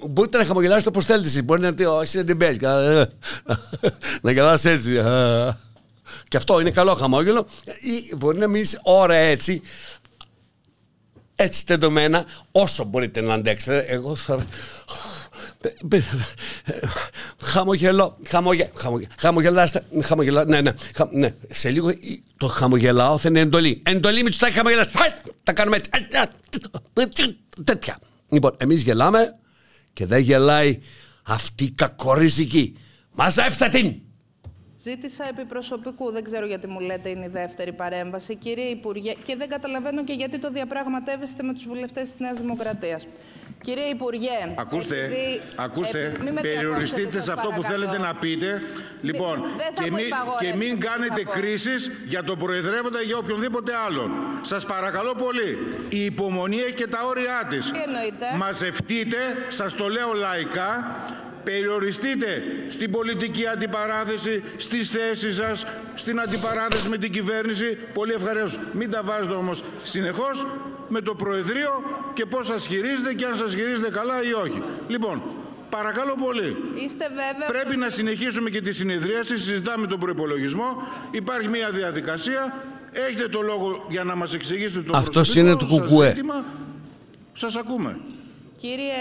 Μπορείτε 0.10 0.38
να 0.38 0.45
χαμογελάσετε 0.45 0.89
όπως 0.89 1.05
θέλετε 1.05 1.27
εσείς. 1.27 1.43
Μπορεί 1.43 1.62
να 1.62 1.67
είναι 1.67 1.86
ότι 1.86 2.21
δεν 2.24 2.25
την 2.25 2.38
Να 4.21 4.31
γελάς 4.31 4.65
έτσι. 4.65 4.91
Και 6.27 6.38
αυτό 6.38 6.60
είναι 6.60 6.71
καλό 6.71 6.93
χαμόγελο. 6.93 7.48
Ή 7.65 8.15
μπορεί 8.15 8.38
να 8.38 8.48
μείνει 8.48 8.69
ώρα 8.83 9.15
έτσι. 9.15 9.62
Έτσι 11.36 11.65
τεντωμένα, 11.65 12.25
όσο 12.51 12.83
μπορείτε 12.83 13.21
να 13.21 13.33
αντέξετε. 13.33 13.86
Εγώ 13.88 14.15
θα. 14.15 14.45
Χαμογελώ, 17.51 18.17
χαμογε, 18.27 18.70
χαμογελάστε, 19.17 19.86
χαμογελά, 20.03 20.46
ναι, 20.46 20.62
ναι, 20.62 20.72
ναι, 21.12 21.34
σε 21.50 21.70
λίγο 21.70 21.91
το 22.38 22.48
χαμογελάω 22.48 23.17
θα 23.17 23.29
είναι 23.29 23.39
εντολή. 23.39 23.81
Εντολή 23.86 24.24
με 24.24 24.29
τους 24.29 24.38
τα 24.38 24.50
χαμογελάστε, 24.50 25.00
τα 25.43 25.53
κάνουμε 25.53 25.79
έτσι, 26.93 27.38
τέτοια. 27.63 28.00
Λοιπόν, 28.29 28.55
εμείς 28.58 28.81
γελάμε 28.81 29.36
και 29.93 30.05
δεν 30.05 30.20
γελάει 30.20 30.79
αυτή 31.24 31.63
η 31.63 31.72
κακορίζικη. 31.72 32.77
Μαζεύτε 33.12 33.70
την! 33.70 33.96
Ζήτησα 34.75 35.27
επί 35.29 35.46
προσωπικού, 35.46 36.12
δεν 36.12 36.24
ξέρω 36.24 36.46
γιατί 36.46 36.67
μου 36.67 36.79
λέτε 36.79 37.10
είναι 37.10 37.25
η 37.25 37.29
δεύτερη 37.31 37.74
παρέμβαση. 37.74 38.36
Κύριε 38.36 38.65
Υπουργέ, 38.65 39.13
και 39.24 39.36
δεν 39.36 39.50
καταλαβαίνω 39.50 40.03
και 40.03 40.13
γιατί 40.13 40.39
το 40.39 40.51
διαπραγματεύεστε 40.51 41.43
με 41.43 41.53
τους 41.53 41.65
βουλευτές 41.67 42.08
της 42.08 42.20
Νέας 42.20 42.38
Δημοκρατίας. 42.38 43.08
Κύριε 43.62 43.86
Υπουργέ, 43.86 44.53
ακούστε, 44.56 45.12
ακούστε 45.56 46.13
περιοριστείτε 46.41 47.22
σε 47.22 47.32
αυτό 47.32 47.50
που 47.50 47.63
θέλετε 47.63 47.98
να 47.98 48.13
πείτε. 48.13 48.62
Λοιπόν, 49.01 49.44
και, 49.74 49.91
μην, 49.91 50.06
και 50.39 50.56
μην 50.58 50.80
κάνετε 50.80 51.24
κρίσεις 51.24 51.91
για 52.06 52.24
τον 52.24 52.38
Προεδρεύοντα 52.38 53.01
ή 53.01 53.06
για 53.06 53.18
οποιονδήποτε 53.18 53.72
άλλον. 53.88 54.12
Σας 54.41 54.65
παρακαλώ 54.65 55.13
πολύ, 55.15 55.58
η 55.89 56.06
υπομονή 56.06 56.58
έχει 56.58 56.74
και 56.74 56.88
τα 56.88 57.00
όρια 57.06 57.48
της. 57.50 57.72
Μαζευτείτε, 58.38 59.18
σας 59.48 59.74
το 59.74 59.88
λέω 59.88 60.13
λαϊκά, 60.13 60.96
περιοριστείτε 61.44 62.44
στην 62.70 62.91
πολιτική 62.91 63.48
αντιπαράθεση, 63.48 64.44
στις 64.58 64.89
θέσεις 64.89 65.36
σας, 65.36 65.65
στην 65.94 66.20
αντιπαράθεση 66.20 66.89
με 66.89 66.98
την 66.98 67.12
κυβέρνηση. 67.12 67.77
Πολύ 67.94 68.13
ευχαριστώ. 68.13 68.60
Μην 68.72 68.89
τα 68.89 69.01
βάζετε 69.03 69.34
όμως 69.34 69.63
συνεχώς 69.84 70.46
με 70.91 71.01
το 71.01 71.15
Προεδρείο 71.15 71.71
και 72.13 72.25
πώς 72.25 72.45
σας 72.45 72.65
χειρίζετε 72.65 73.13
και 73.13 73.25
αν 73.25 73.36
σας 73.36 73.55
χειρίζετε 73.55 73.89
καλά 73.89 74.24
ή 74.24 74.33
όχι. 74.33 74.62
Λοιπόν, 74.88 75.21
Παρακαλώ 75.69 76.15
πολύ. 76.25 76.55
Είστε 76.86 77.07
βέβαια... 77.10 77.48
Πρέπει 77.48 77.77
να 77.77 77.89
συνεχίσουμε 77.89 78.50
και 78.50 78.62
τη 78.62 78.71
συνεδρίαση. 78.71 79.38
Συζητάμε 79.38 79.88
τον 79.88 80.00
προπολογισμό. 80.00 80.67
Υπάρχει 81.12 81.48
μια 81.48 81.71
διαδικασία. 81.71 82.63
Έχετε 82.91 83.27
το 83.27 83.41
λόγο 83.41 83.86
για 83.89 84.03
να 84.03 84.15
μας 84.15 84.33
εξηγήσετε 84.33 84.81
το 84.81 84.98
Αυτός 84.98 85.36
είναι 85.36 85.55
το 85.55 85.65
κουκουέ. 85.65 86.15
Σας 87.33 87.55
ακούμε. 87.55 88.00
Κύριε 88.57 88.93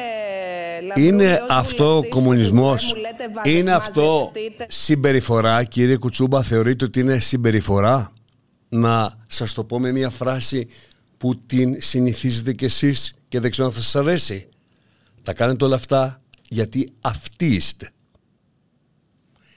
είναι 0.94 1.40
αυτό 1.49 2.02
κομμουνισμός, 2.09 2.94
είναι 3.44 3.73
αυτό 3.73 4.32
συμπεριφορά, 4.68 5.64
κύριε 5.64 5.97
Κουτσούμπα, 5.97 6.42
θεωρείτε 6.42 6.85
ότι 6.85 7.00
είναι 7.00 7.18
συμπεριφορά; 7.18 8.12
Να 8.68 9.12
σας 9.28 9.54
το 9.54 9.64
πω 9.64 9.78
με 9.78 9.92
μια 9.92 10.11
φράση 10.11 10.68
που 11.21 11.37
την 11.47 11.83
συνηθίζετε 11.83 12.53
κι 12.53 12.65
εσείς 12.65 13.15
και 13.29 13.41
δεν 13.41 13.50
ξέρω 13.50 13.69
αν 13.69 13.75
θα 13.75 13.81
σας 13.81 13.97
αρέσει. 13.97 14.49
Τα 15.23 15.33
κάνετε 15.33 15.65
όλα 15.65 15.77
αυτά 15.77 16.23
γιατί 16.49 16.93
αυτοί 17.00 17.47
είστε. 17.47 17.91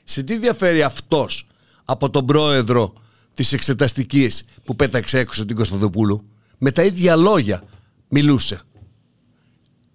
Σε 0.03 0.23
τι 0.23 0.37
διαφέρει 0.37 0.83
αυτός 0.83 1.47
από 1.85 2.09
τον 2.09 2.25
πρόεδρο 2.25 2.93
της 3.33 3.53
εξεταστικής 3.53 4.45
που 4.63 4.75
πέταξε 4.75 5.19
έξω 5.19 5.45
την 5.45 5.55
Κωνσταντοπούλου; 5.55 6.29
Με 6.57 6.71
τα 6.71 6.83
ίδια 6.83 7.15
λόγια 7.15 7.63
μιλούσε. 8.07 8.61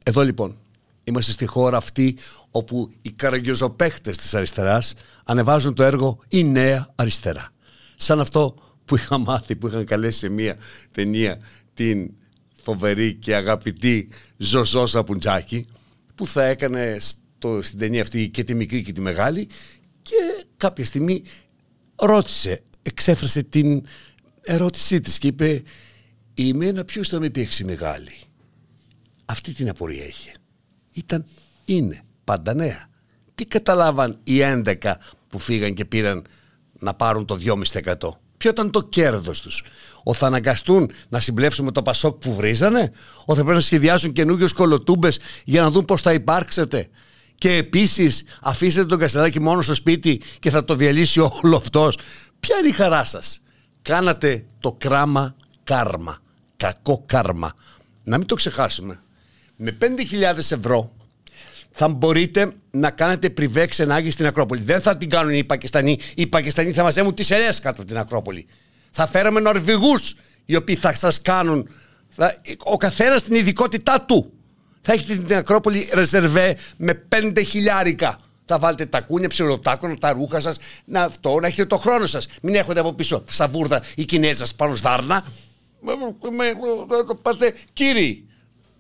Εδώ 0.05 0.23
λοιπόν 0.23 0.59
είμαστε 1.05 1.33
στη 1.33 1.47
χώρα 1.47 1.77
αυτή 1.77 2.17
όπου 2.51 2.91
οι 3.03 3.11
καραγκιόζοπαίχτες 3.11 4.17
της 4.17 4.35
αριστεράς 4.35 4.95
ανεβάζουν 5.25 5.75
το 5.75 5.83
έργο 5.83 6.19
«Η 6.29 6.45
Νέα 6.45 6.93
Αριστερά». 6.95 7.53
Σαν 7.97 8.21
αυτό 8.21 8.55
που 8.89 8.97
είχα 8.97 9.19
μάθει, 9.19 9.57
που 9.57 9.67
είχαν 9.67 9.85
καλέσει 9.85 10.19
σε 10.19 10.29
μία 10.29 10.57
ταινία 10.95 11.39
την 11.75 12.11
φοβερή 12.63 13.15
και 13.15 13.35
αγαπητή 13.35 14.09
Ζωζό 14.37 14.87
Σαπουτζάκη 14.87 15.67
που 16.15 16.27
θα 16.27 16.45
έκανε 16.45 16.97
στο, 17.01 17.63
στην 17.63 17.79
ταινία 17.79 18.03
αυτή 18.03 18.29
και 18.29 18.45
τη 18.45 18.55
μικρή 18.55 18.83
και 18.83 18.93
τη 18.93 19.01
μεγάλη 19.01 19.49
και 20.03 20.47
κάποια 20.57 20.85
στιγμή 20.85 21.23
ρώτησε, 21.97 22.63
εξέφρασε 22.83 23.43
την 23.43 23.83
ερώτησή 24.43 25.01
της 25.01 25.19
και 25.19 25.27
είπε 25.27 25.63
«Είμαι 26.35 26.67
ένα 26.67 26.85
ποιος 26.85 27.09
θα 27.09 27.21
με 27.21 27.31
πιέξει 27.31 27.65
μεγάλη». 27.65 28.13
Αυτή 29.25 29.53
την 29.53 29.69
απορία 29.69 30.07
είχε. 30.07 30.33
Ήταν, 30.93 31.27
είναι, 31.65 32.03
πάντα 32.25 32.55
νέα. 32.55 32.89
Τι 33.35 33.45
καταλάβαν 33.47 34.19
οι 34.25 34.39
11 34.43 34.95
που 35.29 35.39
φύγαν 35.39 35.75
και 35.75 35.85
πήραν 35.85 36.25
να 36.79 36.95
πάρουν 36.95 37.25
το 37.25 37.39
2,5%. 37.45 37.95
Ποιο 38.39 38.51
ήταν 38.51 38.71
το 38.71 38.83
κέρδος 38.83 39.41
τους; 39.41 39.65
Ο 40.03 40.15
θα 40.15 40.27
αναγκαστούν 40.27 40.91
να 41.09 41.21
συμπλέψουν 41.21 41.65
με 41.65 41.73
το 41.73 41.83
Πασόκ 41.83 42.17
που 42.17 42.35
βρίζανε, 42.35 42.93
ο 43.25 43.35
θα 43.35 43.41
πρέπει 43.43 43.57
να 43.57 43.61
σχεδιάσουν 43.61 44.13
καινούριου 44.13 44.49
κολοτούμπες 44.55 45.19
για 45.45 45.63
να 45.63 45.71
δουν 45.71 45.85
πώς 45.85 46.03
θα 46.03 46.13
υπάρξετε; 46.13 46.89
Και 47.35 47.53
επίσης 47.53 48.25
αφήσετε 48.43 48.87
τον 48.87 48.99
Κασελάκη 48.99 49.41
μόνο 49.41 49.63
στο 49.63 49.75
σπίτι 49.75 50.23
και 50.39 50.51
θα 50.51 50.65
το 50.65 50.75
διαλύσει 50.75 51.21
όλο 51.21 51.57
αυτός. 51.57 51.99
Ποια 52.41 52.57
είναι 52.59 52.69
η 52.69 52.73
χαρά 52.73 53.05
σας; 53.05 53.43
Κάνατε 53.83 54.45
το 54.61 54.73
κράμα 54.79 55.37
κάρμα. 55.65 56.19
Κακό 56.57 57.03
κάρμα. 57.07 57.55
Να 58.05 58.19
μην 58.19 58.27
το 58.27 58.35
ξεχάσουμε 58.35 59.03
με 59.57 59.77
5.000 59.81 60.51
ευρώ 60.51 60.93
θα 61.71 61.89
μπορείτε 61.89 62.53
να 62.71 62.91
κάνετε 62.91 63.31
πριβέ 63.31 63.67
ξενάγη 63.67 64.11
στην 64.11 64.27
Ακρόπολη. 64.27 64.61
Δεν 64.61 64.81
θα 64.81 64.97
την 64.97 65.11
κάνουν 65.11 65.35
οι 65.35 65.45
Πακιστανοί. 65.45 65.99
Οι 66.15 66.27
Πακιστανοί 66.27 66.73
θα 66.73 66.83
μαζεύουν 66.83 67.15
τι 67.15 67.35
ελιέ 67.35 67.49
κάτω 67.63 67.81
από 67.81 67.85
την 67.85 67.99
Ακρόπολη. 67.99 68.47
Θα 68.91 69.07
φέραμε 69.07 69.41
Νορβηγού 69.41 69.95
οι 70.45 70.57
οποίοι 70.57 70.75
θα 70.75 70.95
σα 70.95 71.13
κάνουν. 71.13 71.69
Θα, 72.09 72.35
ο 72.59 72.77
καθένα 72.77 73.21
την 73.21 73.35
ειδικότητά 73.35 74.03
του. 74.03 74.33
Θα 74.81 74.93
έχετε 74.93 75.23
την 75.23 75.37
Ακρόπολη 75.37 75.89
ρεζερβέ 75.93 76.57
με 76.77 77.07
5 77.09 77.43
χιλιάρικα. 77.47 78.19
Θα 78.45 78.59
βάλετε 78.59 78.87
τα 78.87 79.01
κούνια, 79.01 79.29
ψιλοτάκονα, 79.29 79.97
τα 79.97 80.13
ρούχα 80.13 80.41
σα, 80.41 80.51
να 80.85 81.03
αυτό, 81.03 81.41
να 81.41 81.47
έχετε 81.47 81.67
το 81.67 81.77
χρόνο 81.77 82.07
σα. 82.07 82.19
Μην 82.19 82.55
έχετε 82.55 82.81
από 82.81 82.93
πίσω 82.93 83.25
σαβούρδα 83.31 83.83
οι 83.95 84.05
Κινέζα 84.05 84.47
πάνω 84.57 84.75
σβάρνα. 84.75 85.25
Πάτε, 87.23 87.55
κύριοι, 87.73 88.29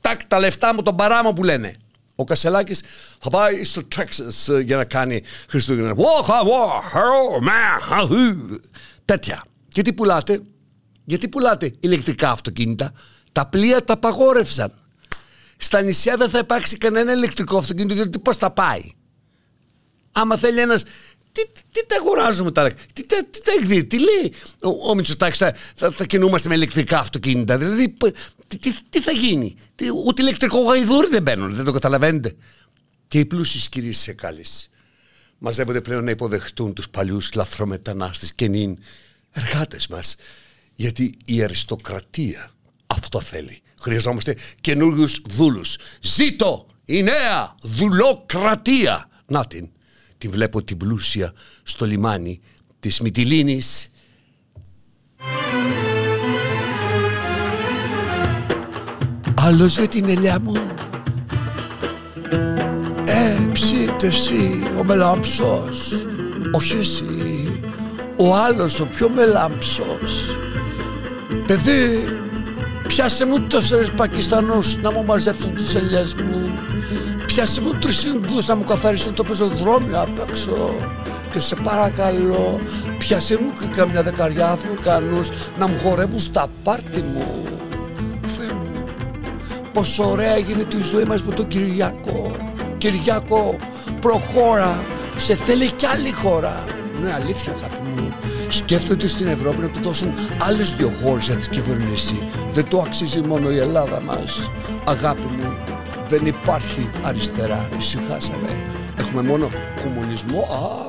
τάκ, 0.00 0.24
τα 0.24 0.38
λεφτά 0.38 0.74
μου, 0.74 0.82
τον 0.82 0.96
παράμο 0.96 1.32
που 1.32 1.44
λένε. 1.44 1.76
Ο 2.20 2.24
Κασελάκης 2.24 2.82
θα 3.18 3.30
πάει 3.30 3.64
στο 3.64 3.82
Texas 3.96 4.54
ε, 4.54 4.60
για 4.60 4.76
να 4.76 4.84
κάνει 4.84 5.22
Χριστούγεννα. 5.48 5.94
Τέτοια. 9.04 9.44
Και 9.68 9.82
τι 9.82 9.92
πουλάτε, 9.92 10.40
γιατί 11.04 11.28
πουλάτε 11.28 11.72
ηλεκτρικά 11.80 12.30
αυτοκίνητα; 12.30 12.92
Τα 13.32 13.46
πλοία 13.46 13.84
τα 13.84 13.92
απαγόρευσαν. 13.92 14.72
Στα 15.56 15.80
νησιά 15.80 16.16
δεν 16.16 16.30
θα 16.30 16.38
υπάρξει 16.38 16.78
κανένα 16.78 17.12
ηλεκτρικό 17.12 17.58
αυτοκίνητο, 17.58 17.94
γιατί 17.94 18.18
πώς 18.18 18.36
θα 18.36 18.50
πάει; 18.50 18.80
Άμα 20.12 20.36
θέλει 20.36 20.60
ένας 20.60 20.82
τι, 21.52 21.62
τι, 21.72 21.86
τα 21.86 21.96
αγοράζουμε 21.96 22.52
τα 22.52 22.72
τι, 22.72 23.06
τι, 23.06 23.24
τι 23.24 23.42
τα 23.42 23.52
εκδίδει, 23.58 23.84
τι 23.84 23.98
λέει 23.98 24.32
ο, 24.62 24.90
ο 24.90 24.94
Μητσοτάκης 24.94 25.38
θα, 25.38 25.54
θα, 25.74 25.90
θα, 25.90 26.04
κινούμαστε 26.04 26.48
με 26.48 26.54
ηλεκτρικά 26.54 26.98
αυτοκίνητα. 26.98 27.58
Δηλαδή, 27.58 27.96
τι, 28.46 28.58
τι, 28.58 28.72
τι 28.90 29.00
θα 29.00 29.12
γίνει, 29.12 29.56
τι, 29.74 29.86
ούτε 30.06 30.22
ηλεκτρικό 30.22 30.58
γαϊδούρι 30.58 31.08
δεν 31.08 31.22
μπαίνουν, 31.22 31.54
δεν 31.54 31.64
το 31.64 31.72
καταλαβαίνετε. 31.72 32.36
Και 33.08 33.18
οι 33.18 33.24
πλούσιοι 33.24 33.68
κυρίες 33.68 33.98
σε 33.98 34.12
κάλεση 34.12 34.70
μαζεύονται 35.38 35.80
πλέον 35.80 36.04
να 36.04 36.10
υποδεχτούν 36.10 36.72
τους 36.72 36.88
παλιούς 36.88 37.32
λαθρομετανάστες 37.34 38.34
και 38.34 38.48
νυν 38.48 38.78
εργάτες 39.30 39.86
μας. 39.86 40.16
Γιατί 40.74 41.16
η 41.24 41.42
αριστοκρατία 41.42 42.52
αυτό 42.86 43.20
θέλει. 43.20 43.62
Χρειαζόμαστε 43.80 44.36
καινούριους 44.60 45.20
δούλους. 45.28 45.76
Ζήτω 46.00 46.66
η 46.84 47.02
νέα 47.02 47.54
δουλοκρατία. 47.62 49.08
Να 49.30 49.46
την 49.46 49.70
τη 50.18 50.28
βλέπω 50.28 50.62
την 50.62 50.76
πλούσια 50.76 51.32
στο 51.62 51.86
λιμάνι 51.86 52.40
της 52.80 53.00
Μυτιλίνης. 53.00 53.92
Άλλος 59.40 59.76
για 59.76 59.88
την 59.88 60.08
ελιά 60.08 60.40
μου 60.40 60.52
Ε, 63.06 63.38
ψήτε 63.52 64.06
εσύ, 64.06 64.62
ο 64.78 64.84
μελάμψος 64.84 65.92
Όχι 66.52 66.76
εσύ, 66.76 67.04
ο 68.16 68.34
άλλος, 68.34 68.80
ο 68.80 68.86
πιο 68.86 69.08
μελάμψος 69.08 70.36
Παιδί, 71.46 72.17
πιάσε 72.98 73.26
μου 73.26 73.40
τόσερες 73.40 73.90
Πακιστανούς 73.90 74.76
να 74.76 74.92
μου 74.92 75.04
μαζέψουν 75.04 75.54
τις 75.54 75.74
ελιές 75.74 76.14
μου 76.14 76.52
πιάσε 77.26 77.60
μου 77.60 77.74
τρεις 77.74 78.04
Ινδούς 78.04 78.46
να 78.46 78.54
μου 78.56 78.64
καθαρίσουν 78.64 79.14
το 79.14 79.24
πεζοδρόμιο 79.24 80.00
απ' 80.00 80.28
έξω 80.28 80.74
και 81.04 81.32
και 81.32 81.40
σε 81.40 81.54
παρακαλώ 81.54 82.60
πιάσε 82.98 83.38
μου 83.40 83.52
και 83.60 83.66
καμιά 83.76 84.02
δεκαριά 84.02 84.48
Αφρικανούς 84.48 85.28
να 85.58 85.66
μου 85.66 85.78
χορεύουν 85.78 86.20
στα 86.20 86.46
πάρτι 86.62 87.00
μου. 87.00 87.44
Θεέ 88.22 88.52
μου, 88.52 88.84
πόσο 89.72 90.10
ωραία 90.10 90.36
γίνεται 90.36 90.76
η 90.76 90.82
ζωή 90.82 91.04
μας 91.04 91.22
με 91.22 91.34
τον 91.34 91.48
Κυριακό. 91.48 92.36
Κυριακό, 92.78 93.56
προχώρα, 94.00 94.84
σε 95.16 95.34
θέλει 95.34 95.70
κι 95.70 95.86
άλλη 95.86 96.12
χώρα. 96.12 96.64
Ναι, 97.02 97.12
αλήθεια 97.12 97.52
αγάπη 97.58 97.82
μου. 97.96 98.07
Σκέφτονται 98.48 99.08
στην 99.08 99.26
Ευρώπη 99.26 99.58
να 99.58 99.68
του 99.68 99.80
δώσουν 99.82 100.12
άλλες 100.42 100.74
δύο 100.74 100.92
χώρες 101.02 101.26
για 101.26 101.34
τη 101.34 101.48
κυβέρνηση. 101.48 102.28
Δεν 102.50 102.68
το 102.68 102.78
αξίζει 102.78 103.20
μόνο 103.20 103.50
η 103.50 103.58
Ελλάδα 103.58 104.00
μας. 104.00 104.50
Αγάπη 104.84 105.20
μου, 105.36 105.56
δεν 106.08 106.26
υπάρχει 106.26 106.90
αριστερά. 107.02 107.68
Ησυχάσαμε. 107.78 108.48
Έχουμε 108.98 109.22
μόνο 109.22 109.48
κομμουνισμό. 109.82 110.40
Α, 110.40 110.86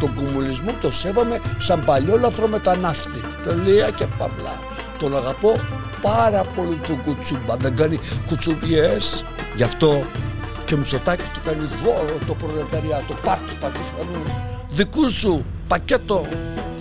τον 0.00 0.14
κομμουνισμό 0.14 0.72
το 0.80 0.92
σέβαμε 0.92 1.40
σαν 1.58 1.84
παλιό 1.84 2.16
λαθρομετανάστη. 2.18 3.20
Τελεία 3.42 3.90
και 3.90 4.04
παυλά. 4.18 4.58
Τον 4.98 5.16
αγαπώ 5.16 5.60
πάρα 6.00 6.44
πολύ 6.56 6.80
τον 6.86 7.02
κουτσούμπα. 7.04 7.56
Δεν 7.56 7.76
κάνει 7.76 7.98
κουτσουμπιές. 8.26 9.24
Γι' 9.56 9.62
αυτό 9.62 10.02
και 10.64 10.76
Μητσοτάκης 10.76 11.30
του 11.30 11.40
κάνει 11.44 11.68
δώρο 11.84 12.18
το 12.26 12.34
προλεταριάτο. 12.34 13.14
Πάρ' 13.24 13.38
τους 13.38 13.54
πακισμένους. 13.54 14.30
Δικούς 14.68 15.12
σου 15.12 15.44
πακέτο. 15.68 16.26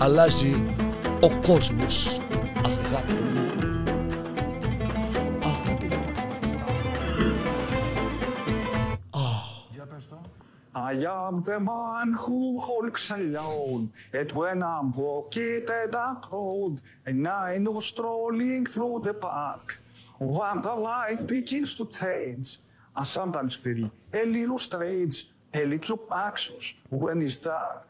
Αλλάζει 0.03 0.75
ο 1.21 1.29
κόσμος. 1.47 2.19
Αγάπη 2.65 3.13
μου. 3.13 3.83
Αγάπη 5.43 5.85
μου. 5.85 5.99
I 10.73 10.93
am 11.19 11.43
the 11.49 11.59
man 11.59 12.07
who 12.23 12.39
hulks 12.67 13.05
alone, 13.11 13.83
and 14.19 14.29
when 14.39 14.59
I'm 14.73 14.87
broken 15.01 15.65
and 15.81 16.21
cold, 16.31 16.75
and 17.07 17.27
I 17.27 17.57
know 17.63 17.79
strolling 17.91 18.65
through 18.73 18.97
the 19.07 19.15
park, 19.29 19.65
when 20.37 20.57
the 20.67 20.75
light 20.89 21.21
begins 21.35 21.71
to 21.79 21.85
change, 22.01 22.47
I 23.01 23.03
sometimes 23.17 23.53
feel 23.63 23.83
a 24.21 24.23
little 24.35 24.61
strange, 24.69 25.15
a 25.61 25.63
little 25.73 25.99
anxious 26.27 26.65
when 27.01 27.17
it's 27.25 27.37
dark, 27.53 27.89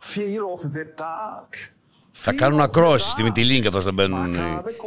fear 0.00 0.42
of 0.54 0.62
the 0.76 0.84
dark. 1.00 1.72
Θα 2.20 2.32
κάνουν 2.32 2.60
ακρόαση 2.60 3.10
στη 3.10 3.22
Μητυλίνη 3.22 3.60
καθώς 3.60 3.84
θα 3.84 3.92
μπαίνουν 3.92 4.36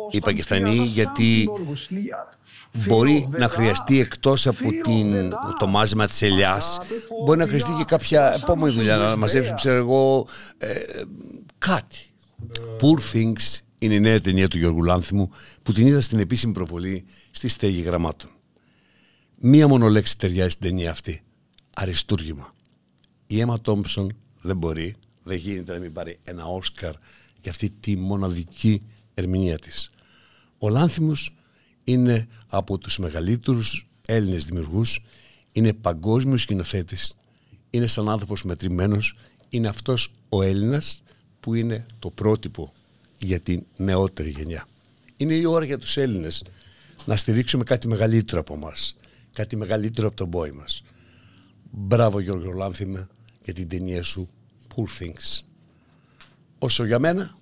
οι 0.09 0.19
Πακιστανοί 0.19 0.75
γιατί 0.75 1.49
μπορεί 2.87 3.29
να 3.31 3.47
χρειαστεί 3.47 3.99
εκτός 3.99 4.47
από 4.47 4.71
την, 4.83 5.33
το 5.59 5.67
μάζεμα 5.67 6.07
της 6.07 6.21
ελιάς 6.21 6.79
μπορεί 7.23 7.39
να 7.39 7.47
χρειαστεί 7.47 7.71
και 7.77 7.83
κάποια 7.83 8.33
επόμενη 8.41 8.73
δουλειά 8.73 8.97
να 8.97 9.17
μαζέψει 9.17 9.53
ξέρω 9.53 9.75
εγώ 9.75 10.27
ε, 10.57 10.73
κάτι. 11.57 12.11
Poor 12.81 13.15
Things 13.15 13.59
είναι 13.79 13.93
η 13.93 13.99
νέα 13.99 14.21
ταινία 14.21 14.47
του 14.47 14.57
Γιώργου 14.57 14.83
Λάνθιμου 14.83 15.29
που 15.63 15.73
την 15.73 15.87
είδα 15.87 16.01
στην 16.01 16.19
επίσημη 16.19 16.53
προβολή 16.53 17.05
στη 17.31 17.47
στέγη 17.47 17.81
γραμμάτων. 17.81 18.29
Μία 19.35 19.67
μόνο 19.67 19.87
λέξη 19.89 20.17
ταιριάζει 20.17 20.49
στην 20.49 20.69
ταινία 20.69 20.91
αυτή. 20.91 21.23
Αριστούργημα. 21.75 22.53
Η 23.27 23.39
Έμα 23.39 23.61
Τόμψον 23.61 24.15
δεν 24.41 24.57
μπορεί 24.57 24.95
δεν 25.23 25.37
γίνεται 25.37 25.73
να 25.73 25.79
μην 25.79 25.93
πάρει 25.93 26.17
ένα 26.23 26.45
Όσκαρ 26.45 26.93
για 27.41 27.51
αυτή 27.51 27.69
τη 27.69 27.97
μοναδική 27.97 28.81
ερμηνεία 29.13 29.59
της. 29.59 29.91
Ο 30.57 30.69
Λάνθιμος 30.69 31.35
είναι 31.83 32.27
από 32.47 32.77
τους 32.77 32.97
μεγαλύτερους 32.97 33.87
Έλληνες 34.07 34.45
δημιουργούς, 34.45 35.05
είναι 35.51 35.73
παγκόσμιος 35.73 36.41
σκηνοθέτης, 36.41 37.19
είναι 37.69 37.87
σαν 37.87 38.09
άνθρωπος 38.09 38.43
μετρημένος, 38.43 39.15
είναι 39.49 39.67
αυτός 39.67 40.13
ο 40.29 40.41
Έλληνας 40.41 41.03
που 41.39 41.53
είναι 41.53 41.85
το 41.99 42.09
πρότυπο 42.09 42.73
για 43.19 43.39
την 43.39 43.65
νεότερη 43.77 44.29
γενιά. 44.29 44.67
Είναι 45.17 45.33
η 45.33 45.45
ώρα 45.45 45.65
για 45.65 45.77
τους 45.77 45.97
Έλληνες 45.97 46.43
να 47.05 47.15
στηρίξουμε 47.15 47.63
κάτι 47.63 47.87
μεγαλύτερο 47.87 48.39
από 48.39 48.53
εμά, 48.53 48.73
κάτι 49.33 49.55
μεγαλύτερο 49.55 50.07
από 50.07 50.15
τον 50.15 50.29
πόη 50.29 50.51
μας. 50.51 50.83
Μπράβο 51.71 52.19
Γιώργο 52.19 52.51
Λάνθιμε 52.51 53.07
για 53.43 53.53
την 53.53 53.67
ταινία 53.67 54.03
σου 54.03 54.29
Poor 54.75 55.03
Things. 55.03 55.43
Όσο 56.59 56.85
για 56.85 56.99
μένα, 56.99 57.37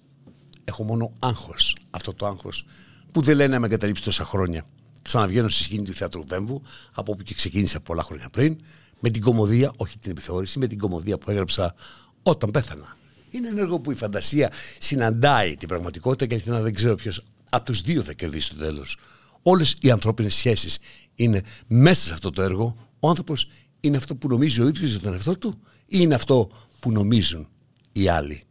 έχω 0.63 0.83
μόνο 0.83 1.13
άγχος. 1.19 1.77
Αυτό 1.89 2.13
το 2.13 2.25
άγχος 2.25 2.65
που 3.11 3.21
δεν 3.21 3.35
λένε 3.35 3.53
να 3.53 3.59
με 3.59 3.65
εγκαταλείψει 3.65 4.03
τόσα 4.03 4.23
χρόνια. 4.23 4.65
Ξαναβγαίνω 5.01 5.49
στη 5.49 5.63
σκηνή 5.63 5.83
του 5.83 5.93
θεάτρου 5.93 6.23
Βέμβου, 6.27 6.61
από 6.93 7.11
όπου 7.11 7.23
και 7.23 7.33
ξεκίνησα 7.33 7.79
πολλά 7.79 8.03
χρόνια 8.03 8.29
πριν, 8.29 8.59
με 8.99 9.09
την 9.09 9.21
κομμωδία, 9.21 9.71
όχι 9.75 9.97
την 9.97 10.11
επιθεώρηση, 10.11 10.59
με 10.59 10.67
την 10.67 10.77
κομμωδία 10.77 11.17
που 11.17 11.31
έγραψα 11.31 11.75
όταν 12.23 12.51
πέθανα. 12.51 12.97
Είναι 13.29 13.47
ένα 13.47 13.61
έργο 13.61 13.79
που 13.79 13.91
η 13.91 13.95
φαντασία 13.95 14.51
συναντάει 14.77 15.55
την 15.55 15.67
πραγματικότητα 15.67 16.25
και 16.25 16.33
αληθινά 16.33 16.61
δεν 16.61 16.73
ξέρω 16.73 16.95
ποιος 16.95 17.23
από 17.49 17.65
τους 17.65 17.81
δύο 17.81 18.03
θα 18.03 18.13
κερδίσει 18.13 18.49
το 18.49 18.55
τέλος. 18.55 18.97
Όλες 19.41 19.75
οι 19.81 19.91
ανθρώπινες 19.91 20.35
σχέσεις 20.35 20.79
είναι 21.15 21.41
μέσα 21.67 22.07
σε 22.07 22.13
αυτό 22.13 22.29
το 22.29 22.41
έργο. 22.41 22.75
Ο 22.99 23.09
άνθρωπος 23.09 23.49
είναι 23.79 23.97
αυτό 23.97 24.15
που 24.15 24.27
νομίζει 24.27 24.61
ο 24.61 24.67
ίδιος 24.67 24.91
για 24.91 24.99
τον 24.99 25.13
εαυτό 25.13 25.37
του 25.37 25.59
ή 25.85 25.97
είναι 25.99 26.15
αυτό 26.15 26.51
που 26.79 26.91
νομίζουν 26.91 27.47
οι 27.91 28.07
άλλοι. 28.07 28.43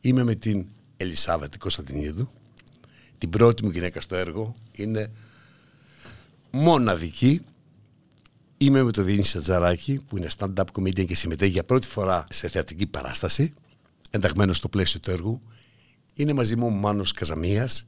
Είμαι 0.00 0.22
με 0.22 0.34
την 0.34 0.66
Ελισάβετη 0.96 1.58
Κωνσταντινίδου. 1.58 2.28
Την 3.18 3.30
πρώτη 3.30 3.64
μου 3.64 3.70
γυναίκα 3.70 4.00
στο 4.00 4.16
έργο 4.16 4.54
είναι 4.72 5.12
μοναδική. 6.50 7.40
Είμαι 8.56 8.82
με 8.82 8.90
τον 8.90 9.04
Διονύση 9.04 9.30
Σατζαράκη 9.30 10.00
που 10.08 10.16
είναι 10.16 10.28
stand-up 10.38 10.64
comedian 10.72 11.06
και 11.06 11.14
συμμετέχει 11.14 11.50
για 11.50 11.64
πρώτη 11.64 11.88
φορά 11.88 12.24
σε 12.30 12.48
θεατρική 12.48 12.86
παράσταση 12.86 13.52
ενταγμένος 14.10 14.56
στο 14.56 14.68
πλαίσιο 14.68 15.00
του 15.00 15.10
έργου. 15.10 15.42
Είναι 16.14 16.32
μαζί 16.32 16.56
μου 16.56 16.66
ο 16.66 16.70
Μάνος 16.70 17.12
Καζαμίας, 17.12 17.86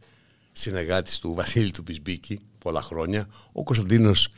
συνεργάτης 0.52 1.18
του 1.18 1.34
Βασίλη 1.34 1.70
του 1.70 1.82
Πισμπίκη 1.82 2.40
πολλά 2.58 2.82
χρόνια, 2.82 3.28
ο 3.52 3.62
Κωνσταντίνος 3.62 4.28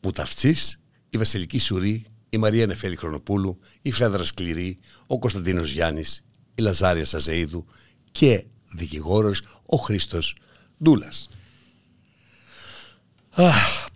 Πουταυτσής, 0.00 0.84
η 1.10 1.18
Βασιλική 1.18 1.58
Σουρή, 1.58 2.04
η 2.30 2.38
Μαρία 2.38 2.66
Νεφέλη 2.66 2.96
Χρονοπούλου, 2.96 3.58
η 3.82 3.90
Φέδρα 3.90 4.24
Σκληρή, 4.24 4.78
ο 5.06 5.18
Κωνσταντίνος 5.18 5.70
Γιάννης, 5.70 6.26
η 6.54 6.62
Λαζάρια 6.62 7.04
Σαζεΐδου 7.04 7.66
και 8.12 8.44
δικηγόρος 8.74 9.42
ο 9.66 9.76
Χρήστος 9.76 10.36
Ντούλας. 10.82 11.28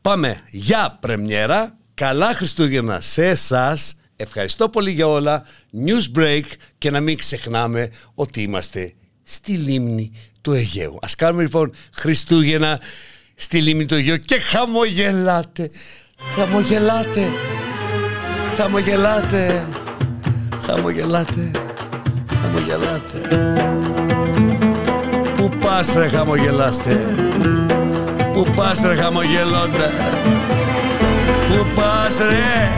Πάμε 0.01 0.41
για 0.51 0.99
πρεμιέρα. 1.01 1.79
Καλά 1.95 2.35
Χριστούγεννα 2.35 3.01
σε 3.01 3.27
εσάς. 3.27 3.97
Ευχαριστώ 4.17 4.69
πολύ 4.69 4.91
για 4.91 5.07
όλα. 5.07 5.47
News 5.87 6.19
break 6.19 6.45
και 6.79 6.91
να 6.91 7.01
μην 7.01 7.19
ξεχνάμε 7.19 7.91
ότι 8.15 8.43
είμαστε 8.43 8.95
στη 9.23 9.53
λίμνη 9.53 10.13
του 10.41 10.53
Αιγαίου. 10.53 10.99
Ας 11.03 11.15
κάνουμε 11.15 11.43
λοιπόν 11.43 11.73
Χριστούγεννα 11.93 12.81
στη 13.35 13.63
λίμνη 13.63 13.87
του 13.87 13.95
Αιγαίου 13.95 14.19
και 14.19 14.39
χαμογελάτε. 14.39 15.71
Χαμογελάτε. 16.35 17.29
Χαμογελάτε. 18.57 19.65
Χαμογελάτε. 20.67 21.51
Χαμογελάτε. 22.43 23.19
Πού 25.37 25.51
πας 25.61 25.95
ρε 25.95 26.09
χαμογελάστε; 26.09 27.01
Πού 28.33 28.47
πας 28.57 28.81
ρε 28.81 28.95
χαμογελώντα; 28.95 29.91
Πού 31.49 31.67
πας 31.75 32.19
ρε; 32.19 32.69